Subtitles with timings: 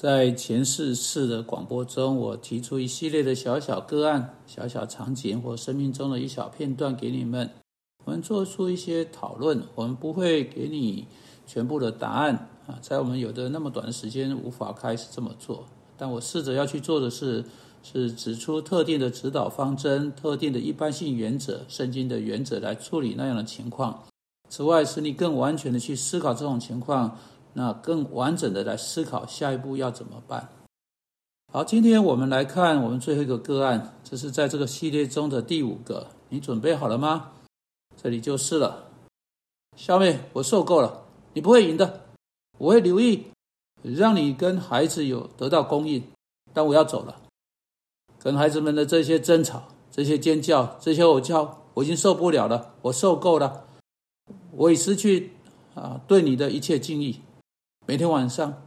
[0.00, 7.50] 在前四次的广播中，我提出一系列的小小个案、小小场景或生命中的一小片段给你们，
[8.06, 9.62] 我们做出一些讨论。
[9.74, 11.06] 我们不会给你
[11.46, 15.66] 全部的答案啊，在我们有的那么短的时间无法开始这么做。
[15.98, 17.44] 但我试着要去做的是，
[17.82, 24.04] 是指出特定的指导方针、特定的一般性原则、圣经的原则来处理那样的情况。
[24.48, 27.18] 此外，使你更完全的去思考这种情况，
[27.52, 30.48] 那更完整的来思考下一步要怎么办。
[31.52, 36.06] 好，今天我们来看我们最后一个个案，这是在这个系列中的第五个。
[36.28, 37.32] 你准备好了吗？
[38.00, 38.84] 这里就是了。
[39.76, 41.02] 小妹，我受够了，
[41.34, 42.02] 你不会赢的。
[42.58, 43.26] 我会留意，
[43.82, 46.04] 让你跟孩子有得到供应，
[46.52, 47.20] 但我要走了。
[48.18, 53.64] 跟孩子们的这些争吵、这些尖叫、这些吼叫，我已经受不了了，我受够了。
[54.52, 55.32] 我已失去
[55.74, 57.20] 啊对你的一切敬意。
[57.90, 58.62] 每天晚上，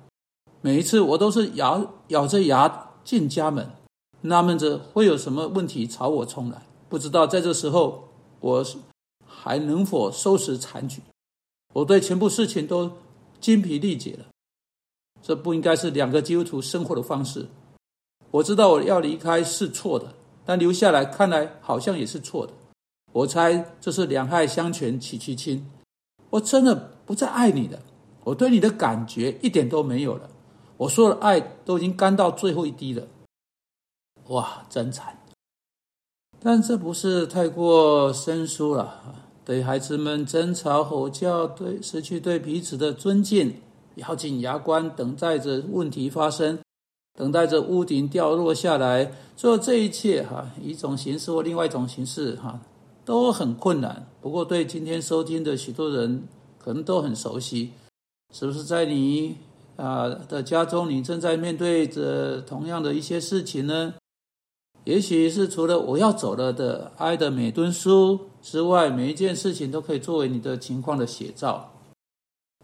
[0.59, 3.69] 每一次我都是咬咬着牙进家门，
[4.19, 6.63] 纳闷着会有什么问题朝我冲来。
[6.89, 8.09] 不知道在这时候，
[8.41, 8.65] 我
[9.25, 11.01] 还能否收拾残局？
[11.73, 12.91] 我对全部事情都
[13.39, 14.25] 精疲力竭了。
[15.21, 17.47] 这不应该是两个基督徒生活的方式。
[18.29, 22.51] 我知道我要离开是错的，但留下来看来好像也是错的。
[23.13, 25.71] 我猜这是两害相权取其轻。
[26.31, 26.75] 我真的
[27.05, 27.79] 不再爱你了，
[28.23, 30.29] 我对你的感觉一点都没有了。
[30.77, 33.07] 我说的爱都已经干到最后一滴了。
[34.27, 35.17] 哇，真惨！
[36.39, 39.15] 但这不是太过生疏了。
[39.45, 43.53] 对孩子们争吵吼叫，对失去对彼此的尊敬，
[43.95, 46.59] 咬紧牙关等待着问题发生，
[47.17, 49.11] 等待着屋顶掉落下来。
[49.35, 52.59] 做这一切哈，一种形式或另外一种形式哈。
[53.05, 56.23] 都很困难，不过对今天收听的许多人
[56.57, 57.73] 可能都很熟悉，
[58.33, 59.37] 是不是在你
[59.77, 63.93] 啊的家中，你正在面对着同样的一些事情呢？
[64.85, 71.71] 也许是除了我要走了的爱的每吨书之外，每一件事情都可以作为你的情况的写照。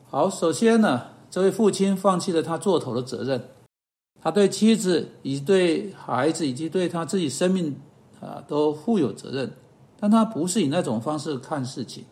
[0.09, 3.41] 好，首先呢，这位父亲放弃了他做头的责任，
[4.21, 7.79] 他对妻子以及对孩子以及对他自己生命
[8.19, 9.53] 啊都负有责任。
[9.99, 12.03] 但他不是以那种方式看事情，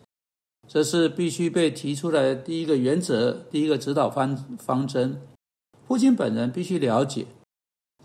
[0.68, 5.22] 这是必须被提出来的第一个原则，第一个指导方方针。
[5.88, 7.26] 父亲本人必须了解，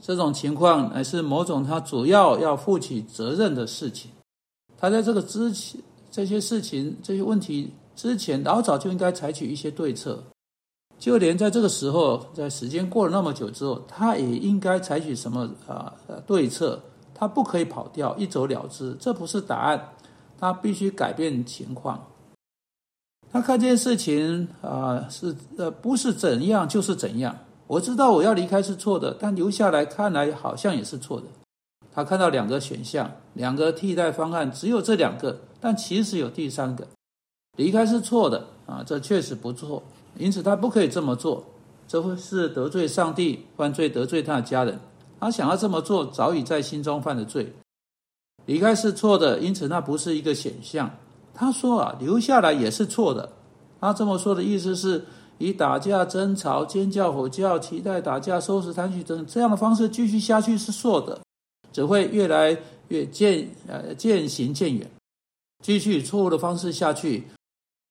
[0.01, 4.13] 这种情况乃是某种他主要要负起责任的事情。
[4.79, 5.81] 他在这个之前，
[6.11, 10.23] 这些事情、这些问题之前，老早就应该采取一些对策。
[10.99, 15.93] 就连在这个时候，在时间过了那么久之后，他也应该采取什么啊
[16.25, 16.81] 对策。
[17.13, 19.95] 他不可以跑掉，一走了之，这不是答案。
[20.39, 22.05] 他必须改变情况。
[23.33, 27.35] 他看这件事情啊，是呃，不是怎样就是怎样。
[27.67, 31.27] 我知道我要离开是错的，但留下来看来好像也是错的。
[31.95, 36.87] 他看到两个选项，两个替代方案，只有这两个，但其实有第三个。
[37.57, 39.83] 离开是错的啊，这确实不错。
[40.19, 41.43] 因此他不可以这么做，
[41.89, 44.79] 这会是得罪上帝，犯罪得罪他的家人。
[45.19, 47.51] 他想要这么做，早已在心中犯了罪。
[48.45, 50.91] 离开是错的，因此那不是一个选项。
[51.35, 53.29] 他说啊，留下来也是错的。
[53.81, 55.05] 他这么说的意思是，
[55.39, 61.21] 以打架、争吵、尖叫、吼叫、期待打架、收拾残局等这样的方式继续下去是错的，
[61.73, 62.57] 只会越来
[62.89, 64.89] 越渐呃渐行渐远。
[65.63, 67.25] 继续错误的方式下去，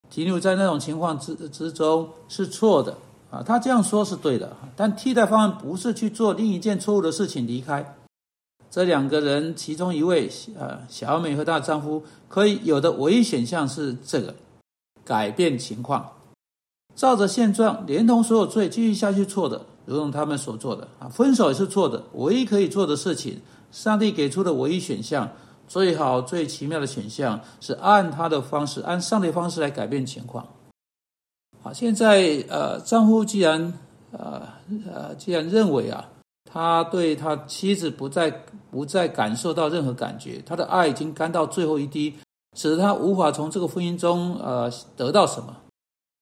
[0.10, 2.96] 停留在那种情况之之中是错的。
[3.32, 7.96] 啊，他这样说是对的，但替代方案不是去做另一件错误的事情离开。
[8.72, 14.34] 这两个人其中一位，呃，小美和她丈夫可以有的唯一选项是这个：
[15.04, 16.10] 改变情况，
[16.96, 22.02] 照着现状，连同所有罪继续下去错的，如同他们所做的啊，分手也是错的。
[22.14, 23.42] 唯一可以做的事情，
[23.74, 25.30] 上帝给出的唯一选项，
[25.68, 30.48] 最好最奇妙的选项是按他的方式，按上帝方式来改变情况。
[31.62, 33.74] 好，现在呃，丈夫既然
[34.12, 34.48] 呃
[34.90, 36.08] 呃，既然认为啊，
[36.52, 38.30] 他对他妻子不再
[38.70, 42.14] 不再感受到任何感觉，他的爱已经干到最后一滴，
[42.58, 45.56] 使得他无法从这个婚姻中呃得到什么。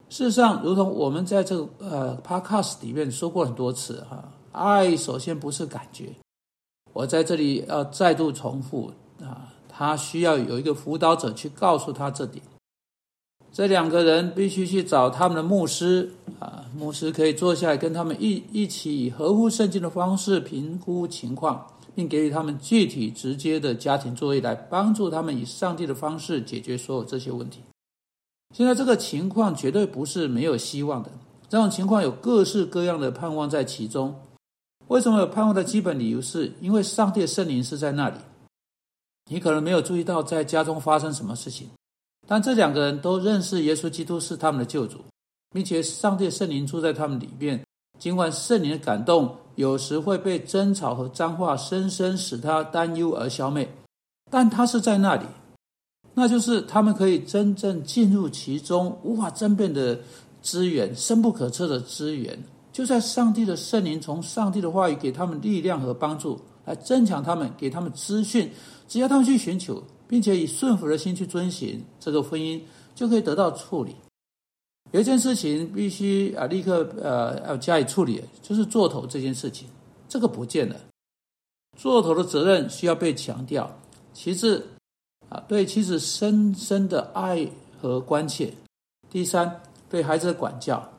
[0.10, 6.10] 事实上，如同我们在这个呃 podcast 里面说过很多次哈，爱首先不是感觉。
[6.94, 8.92] 我在这里要再度重复
[9.22, 12.44] 啊，他需要有一个辅导者去告诉他这点。
[13.52, 21.66] 这两个人必须去找他们的牧师啊，牧师可以坐下来跟他们一一起以合乎圣经的方式评估情况，
[21.96, 27.60] 并给予他们具体直接的家庭作业，来帮助他们以上帝的方式解决所有这些问题。
[28.56, 31.10] 现在这个情况绝对不是没有希望的，
[31.50, 34.16] 这种情况有各式各样的盼望在其中。
[34.88, 38.16] 为什么有盼望的基本理由是因为上帝的圣灵是在那里。
[39.30, 41.70] 你可能没有注意到在家中发生什么事情，
[42.30, 45.00] 但这两个人都认识耶稣基督是他们的救主，
[45.52, 47.60] 并且上帝圣灵住在他们里面。
[47.98, 53.68] 尽管圣灵的感动有时会被争吵和脏话深深使他担忧而消灭，
[54.30, 55.26] 但他是在那里，
[56.14, 60.00] 那就是他们可以真正进入其中无法争辩的
[60.40, 62.38] 资源，深不可测的资源。
[62.72, 68.52] 就在上帝的圣灵从上帝的话语给他们力量和帮助，来增强他们，给他们资讯。
[68.88, 72.60] 只要他们去寻求，并且以顺服的心去遵循，这个婚姻
[72.96, 73.96] 就可以得到处理。
[74.92, 79.68] 有一件事情必须啊立刻呃要加以处理，就是做头这件事情，
[80.08, 80.76] 这个不见了。
[81.78, 83.80] 做头的责任需要被强调。
[84.12, 84.66] 其次
[85.30, 87.48] 啊，对妻子深深的爱
[87.80, 88.52] 和关切。
[89.12, 90.92] 第三，对孩子的管教。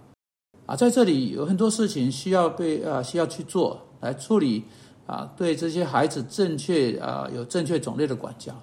[0.66, 4.62] 啊，在这里有很多事情需要被啊需要去做来处理
[5.04, 8.54] 啊，对这些孩子正确啊有正确种类的管教，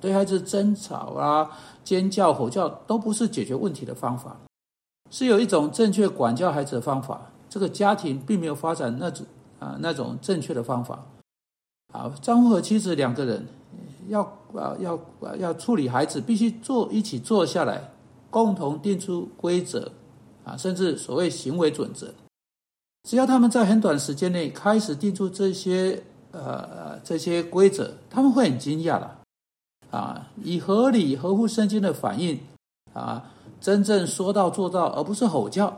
[0.00, 1.50] 对孩子争吵啊、
[1.84, 4.36] 尖叫、吼叫都不是解决问题的方法，
[5.10, 7.30] 是有一种正确管教孩子的方法。
[7.48, 9.26] 这个家庭并没有发展那种
[9.58, 11.04] 啊那种正确的方法
[11.92, 13.46] 啊，丈夫和妻子两个人
[14.08, 14.22] 要
[14.54, 17.90] 啊要啊要处理孩子，必须坐一起坐下来，
[18.30, 19.92] 共同定出规则。
[20.42, 22.08] 啊，甚至所谓行为准则，
[23.02, 26.02] 只要他们在很短时间内开始定出这些
[26.32, 29.19] 呃这些规则，他们会很惊讶了。
[29.90, 32.38] 啊，以合理、合乎圣经的反应
[32.92, 33.24] 啊，
[33.60, 35.72] 真正说到做到，而不是吼叫。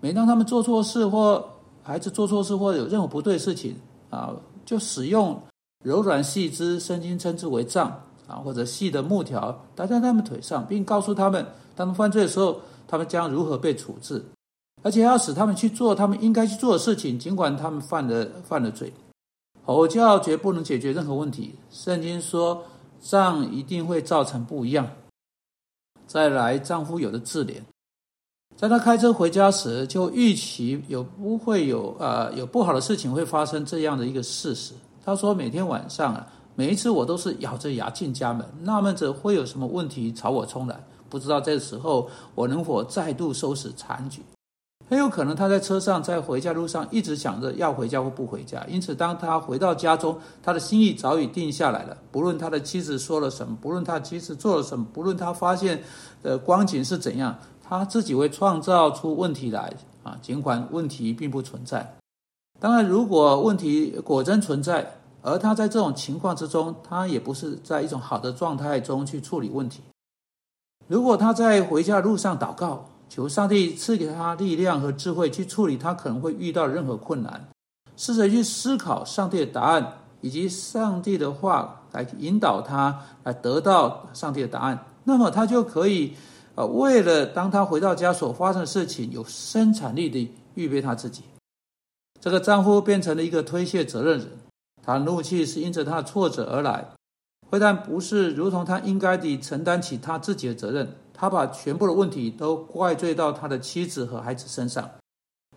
[0.00, 1.44] 每当他们做错事或
[1.82, 3.76] 孩子做错事或有任何不对事情
[4.10, 4.30] 啊，
[4.64, 5.40] 就使用
[5.84, 7.88] 柔软细枝，圣经称之为杖
[8.28, 11.46] 啊，或者细的木条搭在他们腿上，并告诉他们，
[11.76, 12.60] 他们犯罪的时候。
[12.88, 14.24] 他们将如何被处置？
[14.84, 18.92] 而且要使他们去做他们应该去做的事情，尽管他们犯了犯了罪。
[19.64, 21.56] 吼叫绝不能解决任何问题。
[21.68, 22.62] 圣经说，
[23.00, 24.88] 杖一定会造成不一样。
[26.06, 27.60] 再来，丈夫有的自怜，
[28.56, 34.72] 在他开车回家时，就预期有不会有呃有不好的事情会发生这样的一个事实。
[35.04, 40.80] 他说，每天晚上啊，每一次我都是咬着牙进家门，纳闷着会有什么问题朝我冲来。
[41.08, 44.22] 不知道这时候我能否再度收拾残局？
[44.88, 48.64] 很有可能他在车上，在回家路上一直想着要回家或不回家。
[48.68, 51.96] 因此，当他回到家中，他的心意早已定下来了。
[52.12, 55.82] 不论他的妻子说了什么，不论他妻子做了什么，不论他发现
[56.22, 59.72] 的光景是怎样，他自己会创造出问题来
[60.04, 60.16] 啊！
[60.22, 61.96] 尽管问题并不存在。
[62.60, 69.82] 当然，如果问题果真存在，而他在这种情况之中，他也不是在一种好的状态中去处理问题。
[70.86, 77.48] 如果他在回家路上祷告，求上帝赐给他力量和智慧去处理他可能会遇到任何困难，
[77.96, 86.14] 试着去思考上帝的答案，以及上帝的话来引导他来得到上帝的答案，那么他就可以，
[86.56, 91.22] 呃，为了当他回到家所发生的事情，有生产力的预备他自己。
[92.20, 94.28] 这个丈夫变成了一个推卸责任人，
[94.82, 96.88] 他怒气是因着他的挫折而来。
[97.48, 104.90] 非但不是如同他应该的承担起他自己的责任，他把全部的问题都怪罪到他的妻子和孩子身上。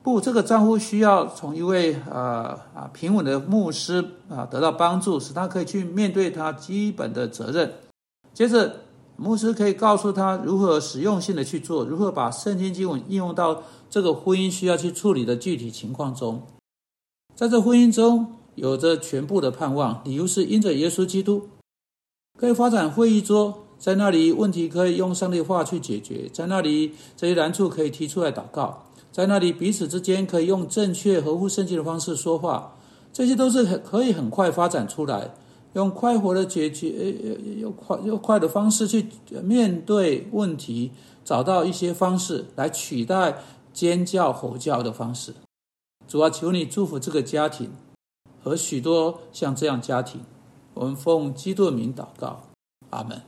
[0.01, 7.73] 不，这个丈夫需要从一位呃啊平稳的牧师啊得到帮助，使他可以去面对他基本的责任。
[8.33, 8.77] 接着，
[9.17, 16.41] 牧师可以告诉他如何实用性的去做，如何把圣经经文应用到这个婚姻需要去处理的具体情况中。
[17.35, 21.49] 在这婚姻中有着全部的盼望，理由是因着耶稣基督。
[22.39, 32.75] 可以发展会议桌，在那里问题可以用上帝话去解决，在那里这些难处可以提出来祷告，在那里彼此之间可以用正确合乎圣经的方式说话，
[33.13, 35.31] 这些都是很可以很快发展出来，
[35.73, 36.89] 用快活的解决，
[37.23, 39.07] 呃又快又快的方式去
[39.41, 40.91] 面对问题，
[41.23, 43.37] 找到一些方式来取代
[43.71, 45.33] 尖叫吼叫的方式。
[46.07, 47.71] 主啊，求你祝福这个家庭
[48.43, 50.21] 和许多像这样家庭。
[50.73, 52.43] 我们奉基督的名祷告，
[52.89, 53.21] 阿门。